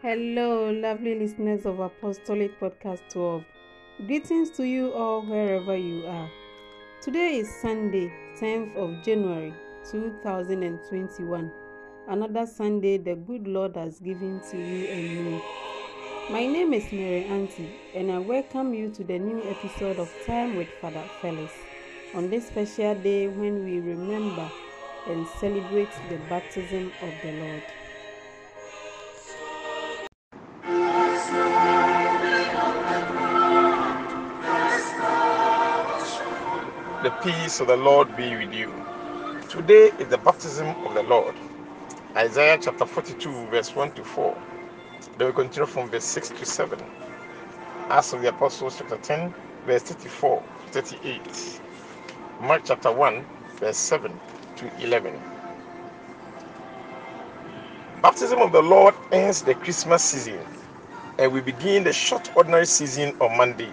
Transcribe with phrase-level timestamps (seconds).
[0.00, 3.44] Hello, lovely listeners of Apostolic Podcast 12.
[4.06, 6.30] Greetings to you all wherever you are.
[7.02, 8.08] Today is Sunday,
[8.40, 9.52] 10th of January
[9.90, 11.50] 2021.
[12.06, 15.42] Another Sunday the good Lord has given to you and me.
[16.30, 20.54] My name is Mary Auntie, and I welcome you to the new episode of Time
[20.54, 21.52] with Father Felix
[22.14, 24.48] on this special day when we remember
[25.08, 27.62] and celebrate the baptism of the Lord.
[37.08, 38.70] The peace of the Lord be with you.
[39.48, 41.34] Today is the baptism of the Lord.
[42.14, 44.36] Isaiah chapter 42, verse 1 to 4.
[45.16, 46.78] Then we continue from verse 6 to 7.
[47.88, 49.32] Acts of the Apostles chapter 10,
[49.64, 51.60] verse 34 to 38.
[52.42, 53.24] Mark chapter 1,
[53.58, 54.12] verse 7
[54.56, 55.18] to 11.
[58.02, 60.44] Baptism of the Lord ends the Christmas season,
[61.18, 63.72] and we begin the short ordinary season on Monday.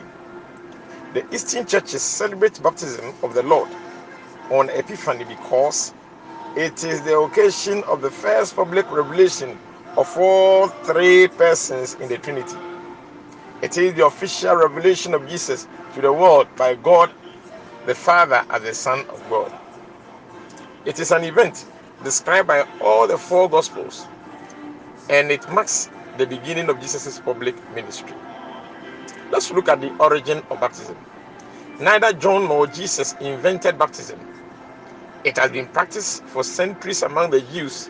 [1.15, 3.69] The Eastern churches celebrate baptism of the Lord
[4.51, 5.93] on Epiphany because
[6.57, 9.57] it is the occasion of the first public revelation
[9.95, 12.57] of all three persons in the Trinity.
[13.61, 17.09] It is the official revelation of Jesus to the world by God
[17.85, 19.53] the Father as the Son of God.
[20.83, 21.65] It is an event
[22.03, 24.05] described by all the four Gospels
[25.09, 28.15] and it marks the beginning of Jesus' public ministry.
[29.31, 30.97] Let's look at the origin of baptism.
[31.79, 34.19] Neither John nor Jesus invented baptism.
[35.23, 37.89] It has been practiced for centuries among the Jews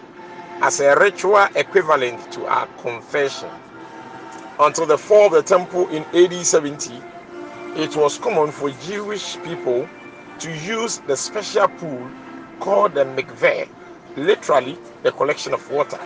[0.61, 3.49] as a ritual equivalent to our confession.
[4.59, 7.01] Until the fall of the temple in AD 70,
[7.77, 9.89] it was common for Jewish people
[10.39, 12.11] to use the special pool
[12.61, 13.67] called the mikveh,
[14.17, 15.99] literally the collection of water,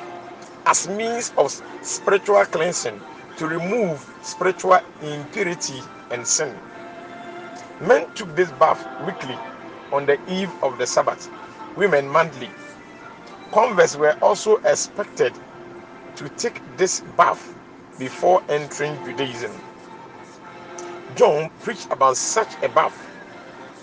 [0.66, 1.52] as means of
[1.84, 3.00] spiritual cleansing
[3.40, 6.56] to remove spiritual impurity and sin.
[7.82, 9.38] Men took this bath weekly
[9.94, 11.30] on the eve of the Sabbath,
[11.78, 12.50] women monthly.
[13.52, 15.34] Converts were also expected
[16.16, 17.56] to take this bath
[18.00, 19.52] before entering Judaism.
[21.16, 23.08] John preached about such a bath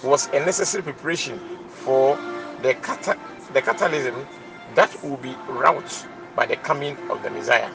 [0.04, 2.18] was a necessary preparation for
[2.62, 3.18] the, cata-
[3.52, 4.26] the catalysm
[4.74, 6.06] that will be wrought
[6.36, 7.70] by the coming of the Messiah.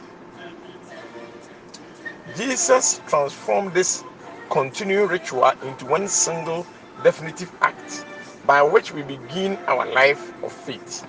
[2.37, 4.03] Jesus transformed this
[4.49, 6.65] continuing ritual into one single
[7.03, 8.05] definitive act
[8.45, 11.05] by which we begin our life of faith.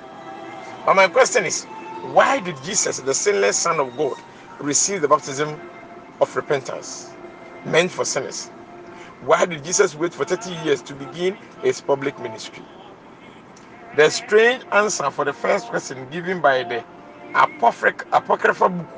[0.86, 1.64] But my question is
[2.12, 4.16] why did Jesus, the sinless Son of God,
[4.60, 5.58] receive the baptism
[6.20, 7.10] of repentance
[7.66, 8.48] meant for sinners?
[9.22, 12.64] Why did Jesus wait for 30 years to begin his public ministry?
[13.96, 16.84] The strange answer for the first question given by the
[17.34, 18.88] apocryphal book,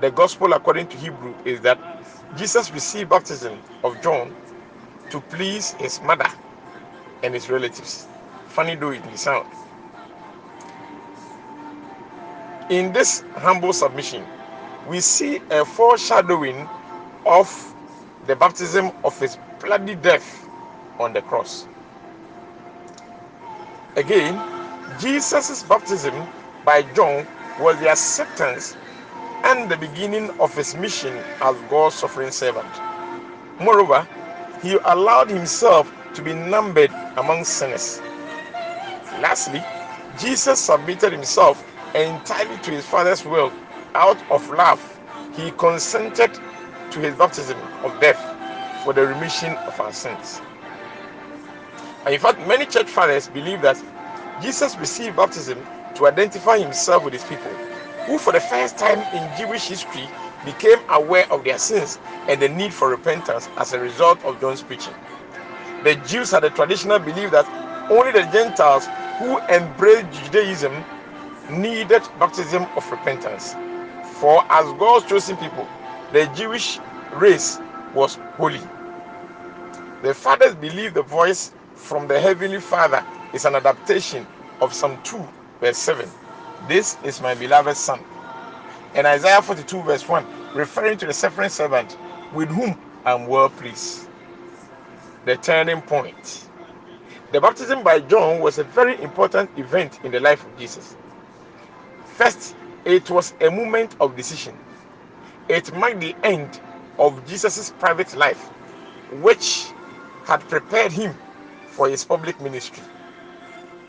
[0.00, 1.78] the Gospel according to Hebrew, is that
[2.36, 4.34] Jesus received baptism of John
[5.10, 6.28] to please his mother
[7.22, 8.06] and his relatives.
[8.48, 9.46] Funny though it may sound.
[12.70, 14.24] In this humble submission,
[14.88, 16.68] we see a foreshadowing
[17.26, 17.48] of
[18.26, 20.48] the baptism of his bloody death
[20.98, 21.68] on the cross.
[23.96, 24.40] Again,
[25.00, 26.14] Jesus' baptism
[26.64, 27.26] by John
[27.60, 28.76] was the acceptance
[29.50, 32.68] and the beginning of his mission as God's suffering servant.
[33.60, 34.06] Moreover,
[34.62, 38.00] he allowed himself to be numbered among sinners.
[39.20, 39.62] Lastly,
[40.18, 43.52] Jesus submitted himself entirely to his Father's will
[43.94, 44.80] out of love.
[45.36, 46.32] He consented
[46.92, 48.20] to his baptism of death
[48.84, 50.40] for the remission of our sins.
[52.04, 53.82] And in fact, many church fathers believe that
[54.42, 55.58] Jesus received baptism
[55.96, 57.52] to identify himself with his people,
[58.06, 60.08] who for the first time in Jewish history
[60.44, 64.62] became aware of their sins and the need for repentance as a result of John's
[64.62, 64.94] preaching.
[65.84, 67.46] The Jews had a traditional belief that
[67.90, 68.86] only the Gentiles
[69.18, 70.84] who embraced Judaism
[71.50, 73.54] needed baptism of repentance.
[74.20, 75.66] For as God's chosen people,
[76.12, 76.78] the Jewish
[77.12, 77.60] race
[77.94, 78.60] was holy.
[80.02, 83.04] The fathers believed the voice from the Heavenly Father
[83.34, 84.26] is an adaptation
[84.60, 85.28] of Psalm 2,
[85.60, 86.08] verse 7.
[86.68, 88.00] This is my beloved Son.
[88.94, 91.96] And Isaiah 42, verse 1, referring to the suffering servant
[92.34, 94.08] with whom I'm well pleased.
[95.26, 96.48] The turning point.
[97.32, 100.96] The baptism by John was a very important event in the life of Jesus.
[102.04, 104.58] First, it was a moment of decision.
[105.48, 106.60] It marked the end
[106.98, 108.48] of Jesus' private life,
[109.22, 109.66] which
[110.24, 111.14] had prepared him
[111.68, 112.84] for his public ministry.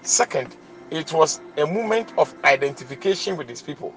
[0.03, 0.55] Second,
[0.91, 3.93] it was a moment of identification with his people.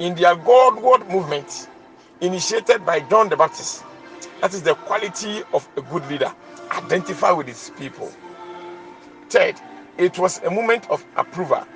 [0.00, 1.68] in their Godward movement
[2.20, 3.84] initiated by John the Baptist.
[4.40, 6.32] That is the quality of a good leader.
[6.72, 8.12] Identify with his people.
[9.30, 9.56] Third,
[9.98, 11.66] it was a moment of approval.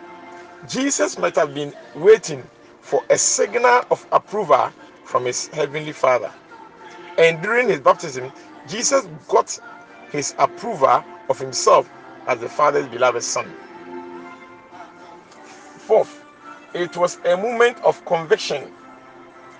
[0.69, 2.45] Jesus might have been waiting
[2.81, 4.73] for a signal of approval
[5.05, 6.33] from his heavenly Father.
[7.19, 8.33] And during his baptism,
[8.69, 9.59] Jesus got
[10.11, 11.91] his approval of himself
[12.29, 13.53] as the Father's beloved Son.
[15.87, 16.25] Fourth,
[16.75, 18.73] it was a moment of conviction.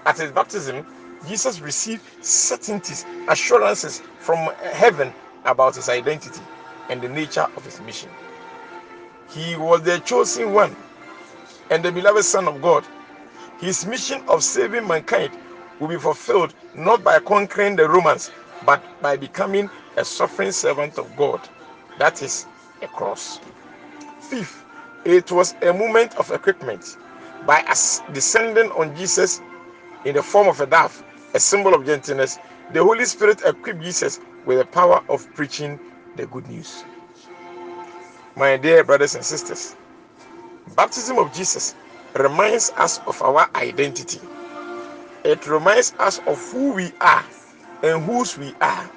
[0.07, 0.85] At his baptism,
[1.29, 5.15] Jesus received certainties, assurances from heaven
[5.45, 6.43] about his identity
[6.91, 8.11] and the nature of his mission.
[9.31, 10.77] He was the chosen one
[11.71, 12.85] and the beloved Son of God.
[13.61, 15.33] His mission of saving mankind
[15.81, 18.31] will be fulfilled not by conquering the Romans,
[18.67, 21.41] but by becoming a suffering servant of God.
[21.99, 22.47] That is
[22.83, 23.41] a cross.
[24.21, 24.66] Fifth,
[25.07, 26.99] it was a moment of equipment.
[27.47, 27.63] By
[28.13, 29.41] descending on Jesus
[30.05, 31.03] in the form of a dove,
[31.35, 32.39] a symbol of gentleness,
[32.73, 35.81] the Holy Spirit equipped Jesus with the power of preaching
[36.17, 36.85] the good news.
[38.37, 39.77] My dear brothers and sisters,
[40.77, 41.75] baptism of Jesus
[42.15, 44.21] reminds us of our identity.
[45.25, 47.25] It reminds us of who we are
[47.83, 48.91] and whose we are.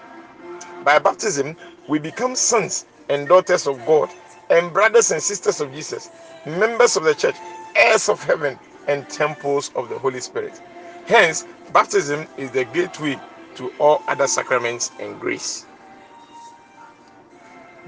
[0.85, 1.55] By baptism,
[1.89, 4.09] we become sons and daughters of God
[4.49, 6.09] and brothers and sisters of Jesus,
[6.45, 7.35] members of the church,
[7.75, 10.61] heirs of heaven, and temples of the Holy Spirit.
[11.07, 13.19] Hence, baptism is the gateway
[13.55, 15.65] to all other sacraments and grace.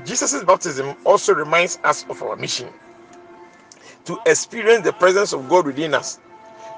[0.06, 2.70] Jesus' baptism also reminds us of our mission
[4.06, 6.20] to experience the presence of God within us,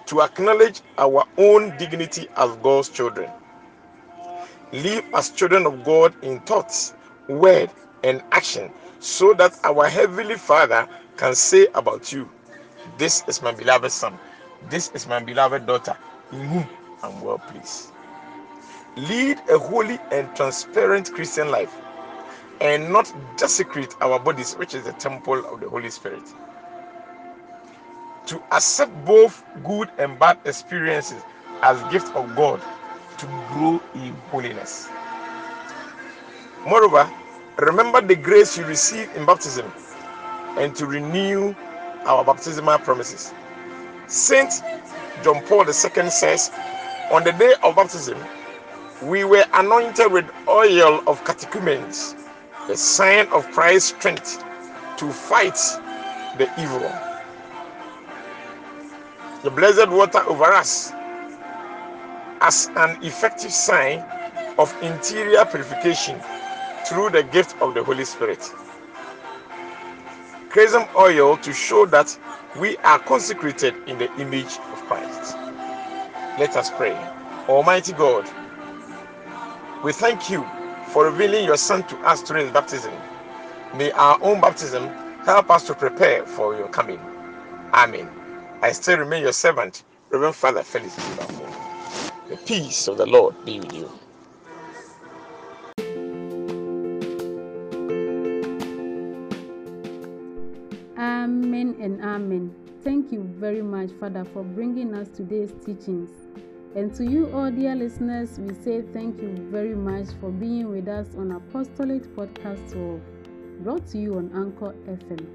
[0.08, 3.32] to acknowledge our own dignity as God's children.
[4.74, 6.94] Live as children of God in thoughts,
[7.30, 7.70] word,
[8.04, 8.72] and action
[9.04, 12.30] so that our Heavenly Father can say about you,
[12.98, 14.18] This is my beloved Son,
[14.70, 15.98] this is my beloved daughter,
[16.32, 16.68] in whom
[17.04, 17.92] I'm well pleased.
[18.98, 21.76] Lead a holy and transparent Christian life
[22.62, 26.24] and not desecrate our bodies, which is the temple of the Holy Spirit.
[28.28, 31.24] To accept both good and bad experiences
[31.64, 32.62] as gifts of God
[33.20, 34.90] to grow in holiness.
[36.68, 37.10] Moreover,
[37.58, 39.72] remember the grace you received in baptism
[40.58, 41.54] and to renew
[42.06, 43.34] our baptismal promises.
[44.08, 44.62] Saint
[45.24, 46.52] John Paul II says,
[47.12, 48.18] On the day of baptism,
[49.02, 52.16] we were anointed with oil of catechumens,
[52.68, 54.44] the sign of Christ's strength
[54.98, 55.58] to fight
[56.38, 56.92] the evil.
[59.44, 60.92] The blessed water over us
[62.42, 64.00] as an effective sign
[64.58, 66.20] of interior purification
[66.88, 68.52] through the gift of the Holy Spirit.
[70.50, 72.18] Chrism oil to show that
[72.60, 75.38] we are consecrated in the image of Christ.
[76.40, 76.96] Let us pray.
[77.50, 78.30] Almighty God,
[79.84, 80.46] we thank you
[80.90, 82.94] for revealing your Son to us during his baptism.
[83.76, 84.88] May our own baptism
[85.26, 87.00] help us to prepare for your coming.
[87.74, 88.10] Amen.
[88.62, 90.96] I still remain your servant, Reverend Father Felix
[92.30, 93.92] The peace of the Lord be with you.
[102.14, 102.54] Amen.
[102.84, 106.12] Thank you very much, Father, for bringing us today's teachings.
[106.76, 110.88] And to you, all dear listeners, we say thank you very much for being with
[110.88, 113.02] us on Apostolate Podcast 12,
[113.64, 115.26] brought to you on Anchor FM.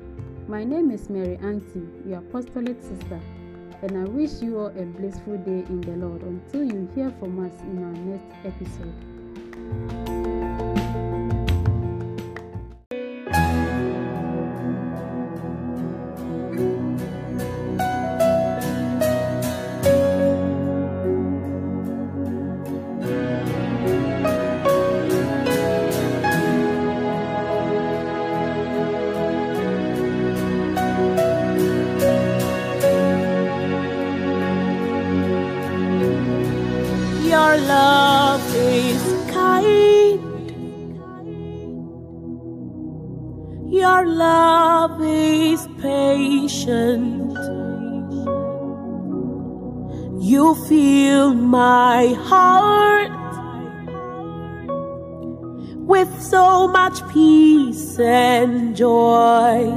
[0.46, 3.20] My name is Mary Auntie, your Apostolate sister,
[3.82, 7.44] and I wish you all a blissful day in the Lord until you hear from
[7.44, 9.97] us in our next episode.
[44.16, 47.36] Love is patient.
[50.20, 53.12] You fill my heart
[55.86, 59.72] with so much peace and joy.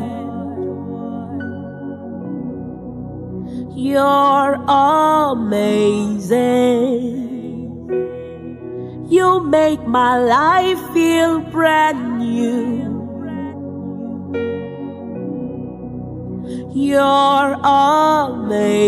[3.75, 5.71] You're amazing.
[9.09, 12.90] You make my life feel brand new.
[16.83, 18.81] You're amazing.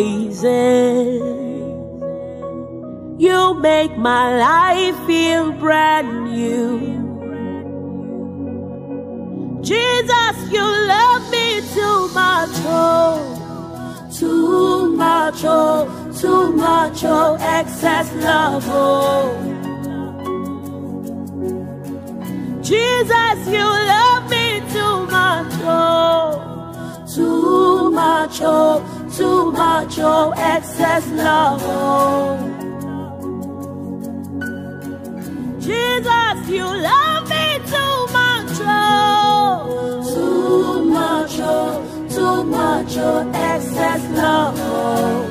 [3.20, 6.80] You make my life feel brand new.
[9.62, 15.88] Jesus, you love me too much, oh, too much, oh,
[16.20, 19.38] too much, oh, excess love, oh.
[22.64, 26.53] Jesus, you love me too much, oh,
[27.14, 28.82] too much, oh,
[29.16, 32.40] too much, oh, excess love, oh.
[35.60, 44.56] Jesus, you love me too much, oh, too much, oh, too much, oh, excess love,
[44.58, 45.30] oh.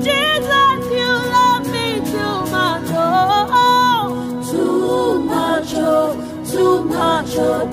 [0.00, 6.14] Jesus, you love me too much, oh, too much, oh,
[6.50, 7.68] too much, oh,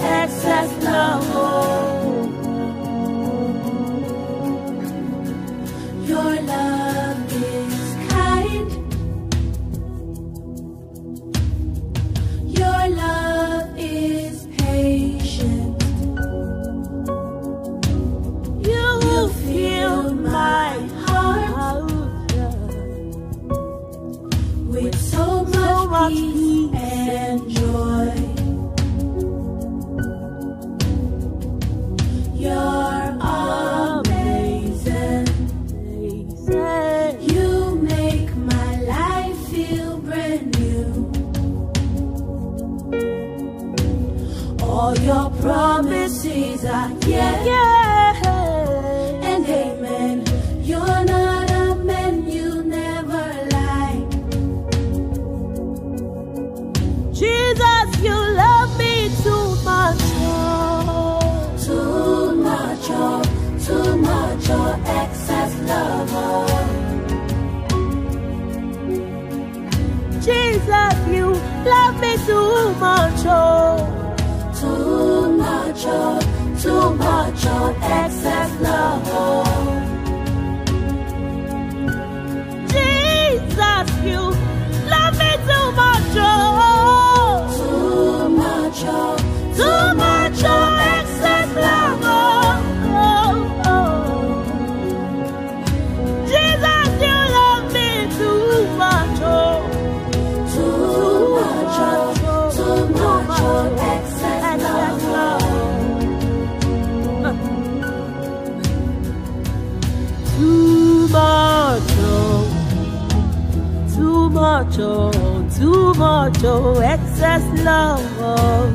[114.81, 118.01] oh, too much, oh, excess love.
[118.19, 118.67] Oh.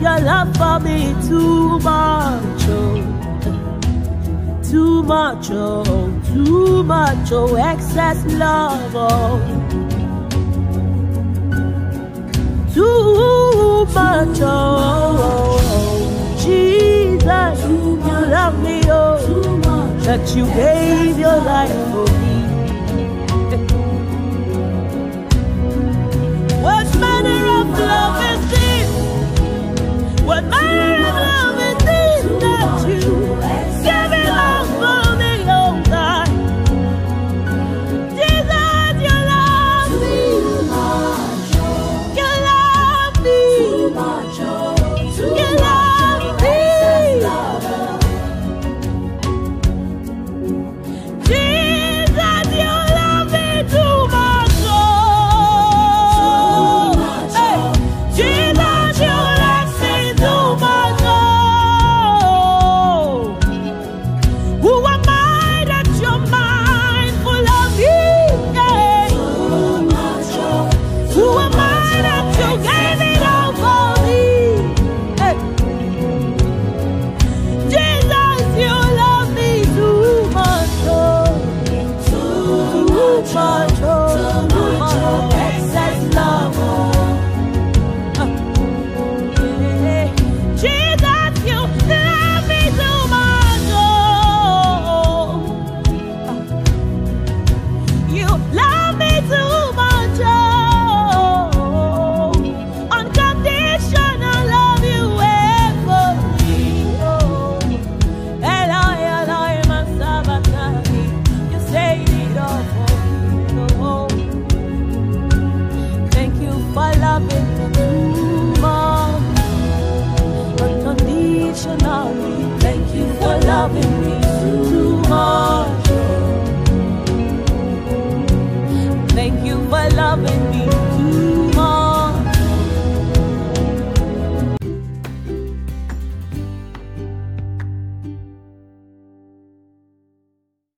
[0.00, 3.02] Your love for me too much, oh.
[4.70, 5.84] Too much, oh,
[6.32, 9.40] too much, oh, excess love, oh.
[12.74, 15.58] Too much, oh,
[16.38, 17.96] Jesus, you
[18.36, 19.18] love me, oh,
[20.04, 22.25] that you gave your life for me.